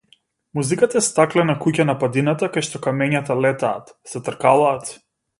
Музиката 0.59 0.97
е 0.99 1.05
стаклена 1.07 1.55
куќа 1.65 1.85
на 1.89 1.95
падината 2.03 2.49
кај 2.55 2.65
што 2.67 2.81
камењата 2.85 3.35
летаат, 3.43 3.93
се 4.13 4.23
тркалаат. 4.31 4.91